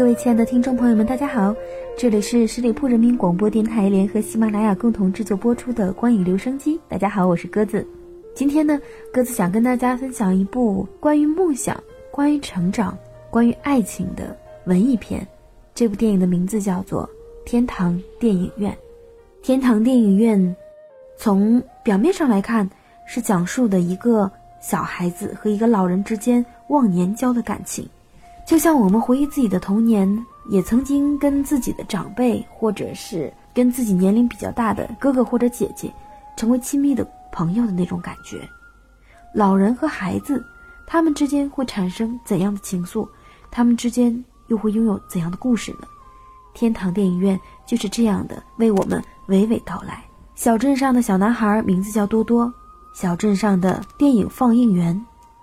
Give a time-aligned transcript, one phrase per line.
[0.00, 1.54] 各位亲爱的听众朋友们，大家好，
[1.94, 6.74] 这里是十里铺人民广播电台联合喜马拉雅共同制作播出的《光影留声机》。
[6.88, 7.86] 大家好，我是鸽子。
[8.34, 8.80] 今天呢，
[9.12, 11.78] 鸽子想跟大家分享一部关于梦想、
[12.10, 12.96] 关于成长、
[13.28, 14.34] 关于爱情的
[14.64, 15.24] 文艺片。
[15.74, 17.04] 这部电影的名字叫做
[17.44, 18.72] 《天堂电影院》。
[19.42, 20.56] 天堂电影院，
[21.18, 22.66] 从表面上来看，
[23.06, 24.32] 是讲述的一个
[24.62, 27.86] 小孩子和一个老人之间忘年交的感情。
[28.50, 35.88] 就像我们回忆自己的童年，也曾经跟自己的长辈，或者是跟自己年龄比较大的哥哥或者姐姐，
[36.36, 38.40] 成为亲密的朋友的那种感觉。
[39.32, 40.44] 老人和孩子，
[40.84, 43.08] 他们之间会产生怎样的情愫？
[43.52, 44.12] 他们之间
[44.48, 45.86] 又会拥有怎样的故事呢？
[46.52, 50.02] 天堂电影院就是这样的，为我们娓娓道来。
[50.34, 52.52] 小镇上的小男孩名字叫多多，
[52.96, 55.00] 小镇上的电影放映员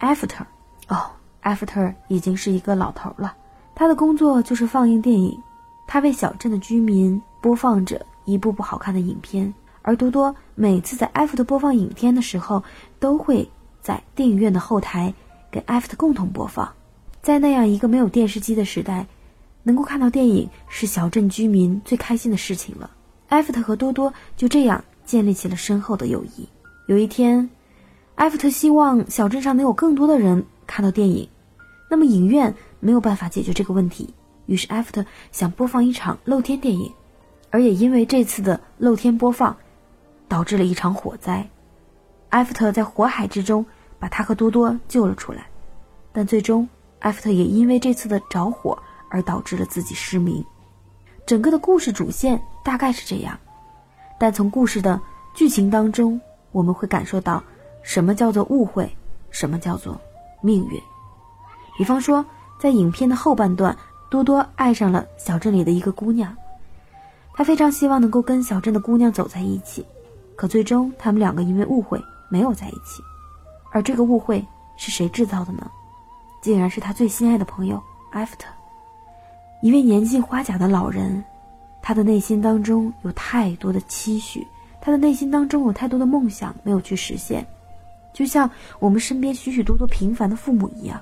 [0.00, 0.42] ，After，
[0.88, 1.12] 哦。
[1.40, 3.34] 艾弗特已经是一个老头了，
[3.74, 5.40] 他的工作就是放映电影，
[5.86, 9.52] 他为小镇的居民播放着一部部好看的影片。
[9.82, 12.62] 而多多每次在艾弗特播放影片的时候，
[12.98, 13.48] 都会
[13.80, 15.14] 在电影院的后台
[15.50, 16.70] 跟艾弗特共同播放。
[17.22, 19.06] 在那样一个没有电视机的时代，
[19.62, 22.90] 能够看到电影是小镇居民最开心的事情了。
[23.28, 26.48] 艾弗特和多多就这样建立起了深厚的友谊。
[26.86, 27.48] 有一天，
[28.14, 30.44] 艾弗特希望小镇上能有更多的人。
[30.68, 31.28] 看到电影，
[31.90, 34.14] 那么影院没有办法解决这个问题。
[34.46, 36.92] 于是艾弗特想播放一场露天电影，
[37.50, 39.56] 而也因为这次的露天播放，
[40.28, 41.48] 导致了一场火灾。
[42.28, 43.64] 艾弗特在火海之中
[43.98, 45.48] 把他和多多救了出来，
[46.12, 48.78] 但最终艾弗特也因为这次的着火
[49.10, 50.44] 而导致了自己失明。
[51.26, 53.38] 整个的故事主线大概是这样，
[54.20, 55.00] 但从故事的
[55.34, 56.20] 剧情当中，
[56.52, 57.42] 我们会感受到
[57.82, 58.94] 什么叫做误会，
[59.30, 60.00] 什么叫做。
[60.40, 60.80] 命运，
[61.76, 62.24] 比方说，
[62.58, 63.76] 在影片的后半段，
[64.10, 66.34] 多多爱上了小镇里的一个姑娘，
[67.34, 69.84] 他非常希望能够跟小镇的姑娘走在一起，
[70.36, 73.02] 可最终他们两个因为误会没有在一起，
[73.70, 74.44] 而这个误会
[74.76, 75.70] 是谁制造的呢？
[76.40, 78.46] 竟然是他最心爱的朋友艾弗特，
[79.60, 81.24] 一位年近花甲的老人，
[81.82, 84.46] 他的内心当中有太多的期许，
[84.80, 87.44] 他的内心当中有太多的梦想没有去实现。
[88.18, 91.00] 就像我们身边许许多多平凡的父母一样，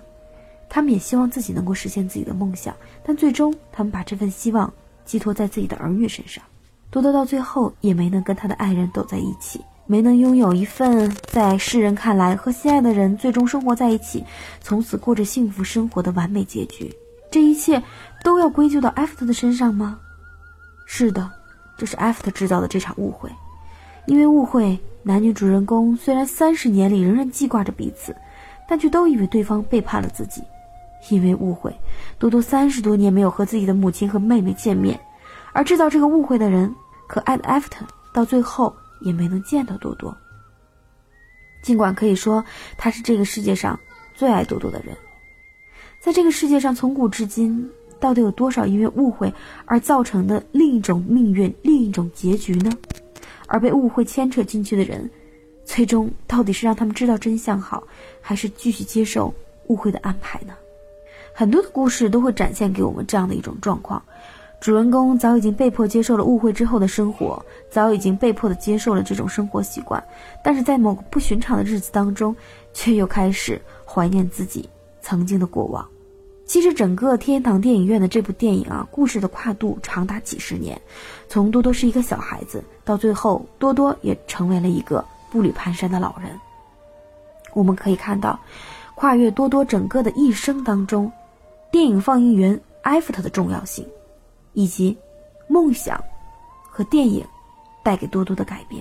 [0.69, 4.71] 他们也希望自己能够实现自己的梦想，但最终他们把这份希望
[5.07, 6.45] 寄托在自己的儿女身上。
[6.91, 14.23] 多多到最后也没能跟他的爱人走在一起，没能拥有一份在世人看来和心爱的人最终生活在一起，
[14.61, 16.95] 从此过着幸福生活的完美结局。
[17.31, 17.83] 这一切
[18.23, 19.99] 都要归咎到艾弗特的身上吗？
[20.85, 21.31] 是的，
[21.79, 23.31] 这是艾弗特制造的这场误会，
[24.07, 24.79] 因为误会。
[25.09, 28.17] 男女主人公虽然三十年里仍然记挂着彼此，
[28.69, 30.43] 但却都以为对方背叛了自己。
[31.11, 31.73] 因为误会，
[32.19, 34.99] 多多三十多年没有和自己的母亲和妹妹见面，
[35.53, 36.75] 而制造这个误会的人，
[37.07, 40.13] 可爱的艾弗特到最后也没能见到多多。
[41.63, 42.45] 尽管可以说
[42.77, 43.79] 他是这个世界上
[44.13, 44.97] 最爱多多的人，
[46.01, 49.33] 在这个世界上从古至今，到底有多少因为误会
[49.67, 52.73] 而造成的另一种命运、另一种结局呢？
[53.47, 55.09] 而被误会牵扯进去的人，
[55.65, 57.83] 最终到底是让他们知道真相好，
[58.21, 59.33] 还是继续接受
[59.69, 60.55] 误会的安排呢？
[61.35, 64.03] 很多的故事都会展现给我们这样的一种状况：
[64.59, 70.03] 主人公早已经被迫接受了误会之后的生活，早已经被迫的接受了这种生活习惯，
[70.43, 72.35] 但是在某个不寻常的日子当中，
[72.73, 74.69] 却又开始怀念自己
[75.01, 75.87] 曾经的过往。
[76.47, 80.81] 其实，整个天堂电影院的这部电影啊，故事的跨度长达几十年，
[81.29, 86.39] 从多多是一个小孩子，到最后多多也成为了一个步履蹒跚的老人。
[87.53, 88.39] 我们可以看到，
[88.95, 91.11] 跨越多多整个的一生当中，
[91.73, 93.85] 电影放映员艾弗特的重要性，
[94.53, 94.97] 以及
[95.49, 96.01] 梦想
[96.71, 97.27] 和电影
[97.83, 98.81] 带给多多的改变。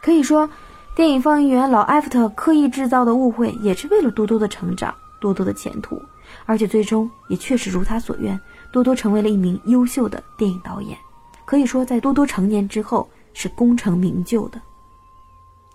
[0.00, 0.48] 可以说，
[0.94, 4.94] 电影放映员老艾弗特刻意制造的误会，也是为了多多的成长。
[5.20, 6.02] 多多的前途，
[6.46, 8.38] 而且最终也确实如他所愿，
[8.72, 10.96] 多多成为了一名优秀的电影导演。
[11.44, 14.60] 可以说，在多多成年之后是功成名就的。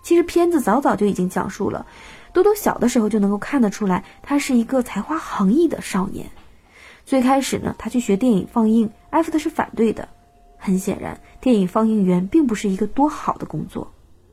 [0.02, 1.86] 其实片子早早就已经讲述了，
[2.32, 6.30] 多多小的时候就能够看得出来，他是一个才华横溢的少年。
[7.04, 10.08] 最开始呢，他去学电影放映，艾弗特是反对的。
[10.56, 13.92] 很显然，电影放映员并不是一个多好的工作。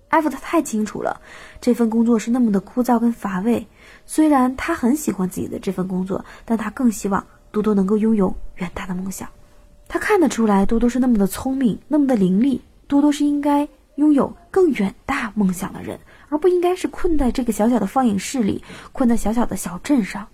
[0.10, 1.22] 艾弗特太清楚了，
[1.60, 3.68] 这份工作是那么的枯燥跟乏味。
[4.06, 9.28] 虽然他很喜欢自己的这份工作，但他更希望多多能够拥有远大的梦想。
[9.88, 12.60] 他看得出来，多多是那么的聪明，那么的伶俐。
[12.88, 16.00] 多多是应该拥有更远大梦想的人，
[16.30, 20.28] 而不应该是困在这个小小的放映室里，困在小小的小镇上。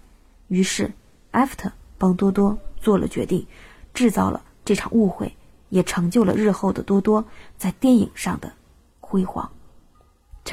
[0.48, 0.92] 于是，
[1.32, 3.46] 艾弗特帮多多做了决定，
[3.94, 5.36] 制造了这场误会，
[5.70, 7.26] 也成就了日后的多多
[7.58, 8.52] 在电影上的
[9.00, 9.50] 辉煌。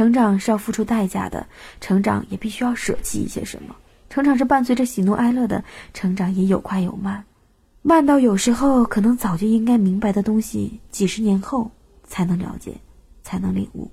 [0.00, 1.46] 成长是要付出代价的，
[1.78, 3.76] 成长也必须要舍弃一些什么。
[4.08, 5.62] 成长是伴随着喜怒哀乐的，
[5.92, 7.22] 成长也有快有慢，
[7.82, 11.70] 慢到有时候可能早就应该明白的东西，几十年后
[12.04, 12.72] 才能了解，
[13.22, 13.90] 才能领悟。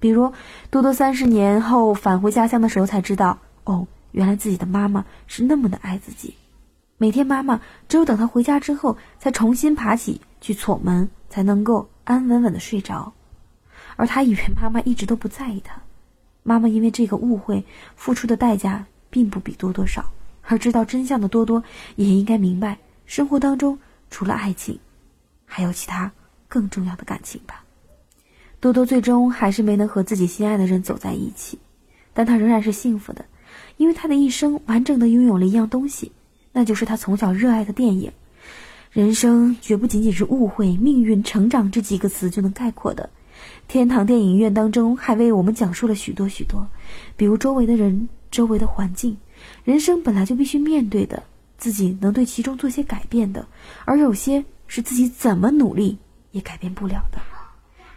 [0.00, 0.32] 比如
[0.68, 6.34] 多多三十年后返回家乡的时候才知道，哦，原来自己的妈妈是那么的爱自己。
[6.98, 13.12] 每天妈妈只有等他回家之后，才重新爬起去锁门，才能够安稳稳的睡着。
[13.96, 15.80] 而他以为妈妈一直都不在意他，
[16.42, 17.64] 妈妈因为这个误会
[17.96, 20.04] 付出的代价并不比多多少。
[20.48, 21.64] 而知道真相的多多
[21.96, 23.76] 也应该明白，生活当中
[24.10, 24.78] 除了爱情，
[25.44, 26.12] 还有其他
[26.46, 27.64] 更重要的感情吧。
[28.60, 31.58] 多多最终还是没能和自己心爱的人走在一起，
[32.14, 33.24] 但他仍然是幸福的，
[33.76, 36.12] 因为他的一生完整的拥有了一样东西，
[36.52, 38.12] 那就是他从小热爱的电影。
[38.92, 43.10] 人生绝不仅仅是误会、命运、成长这几个词就能概括的。
[43.68, 46.66] 天堂电影院当中还为我们讲述了许多许多，
[47.16, 49.16] 比如周围的人、周围的环境，
[49.64, 51.22] 人生本来就必须面对的，
[51.58, 53.46] 自己能对其中做些改变的，
[53.84, 55.98] 而有些是自己怎么努力
[56.30, 57.18] 也改变不了的，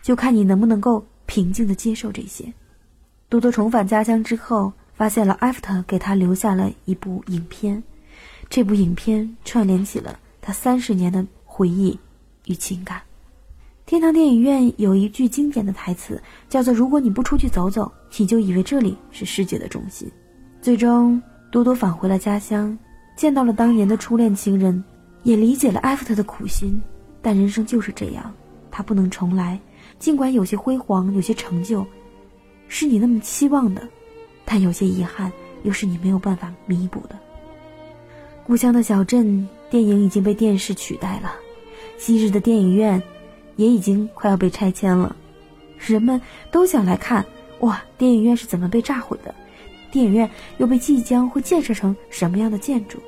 [0.01, 2.51] 就看你能不能够平静的接受这些。
[3.29, 7.83] 多多重返家乡之后，发现了艾弗特给他留下了一部影片，
[8.49, 11.99] 这部影片串联起了他三十年的回忆
[12.45, 13.01] 与情感。
[13.89, 20.07] 天堂电影院有一句经典的台词，叫做“如果你不出去走走，你就以为这里是世界的中心。”
[20.61, 21.19] 最终，
[21.51, 22.77] 多多返回了家乡，
[23.15, 24.83] 见到了当年的初恋情人，
[25.23, 26.79] 也理解了艾弗特的苦心。
[27.19, 28.31] 但人生就是这样，
[28.69, 29.59] 他不能重来。
[29.97, 31.83] 尽管有些辉煌，有些成就，
[32.67, 33.81] 是你那么期望的，
[34.45, 35.31] 但有些遗憾，
[35.63, 37.17] 又是你没有办法弥补的。
[38.45, 41.33] 故乡的小镇电影已经被电视取代了，
[41.97, 43.01] 昔日的电影院。
[43.59, 45.13] 也已经快要被拆迁了，
[45.77, 46.19] 人们
[46.49, 47.25] 都想来看
[47.59, 49.35] 哇，电影院是怎么被炸毁的？
[49.91, 50.29] 电影院
[50.59, 52.99] 又被即将会建设成什么样的建筑？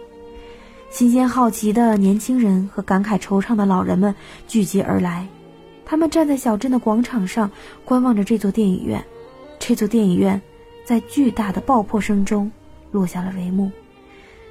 [0.89, 4.13] 新鲜好奇的年轻人和感慨惆怅的老人们
[4.45, 5.25] 聚集而来，
[5.85, 7.49] 他们站在小镇的广场上
[7.85, 9.01] 观望着这座电影院。
[9.57, 10.41] 这座电影院
[10.83, 12.51] 在巨大的爆破声中
[12.91, 13.71] 落下了帷幕，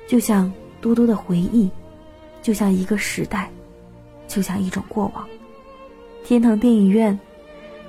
[0.09, 0.51] 就像
[0.81, 1.69] 多多的回忆，
[2.41, 3.51] 就像一个时代，
[4.27, 5.29] 就像一种过往。
[6.25, 7.19] 天堂电影院，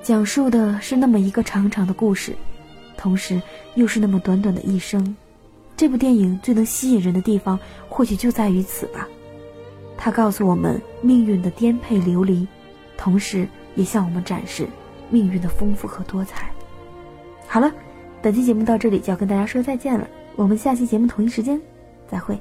[0.01, 2.35] 讲述的是那么一个长长的故事，
[2.97, 3.41] 同时
[3.75, 5.15] 又是那么短短的一生。
[5.77, 9.07] 这部电影最能吸引人的地方，或许就在于此吧。
[9.97, 12.47] 它告诉我们命运的颠沛流离，
[12.97, 14.67] 同时也向我们展示
[15.09, 16.51] 命运的丰富和多彩。
[17.47, 17.71] 好了，
[18.21, 21.61] 本期节目到这里就要跟大家说再见了，我们下期节目同一时间
[22.09, 22.39] 再会。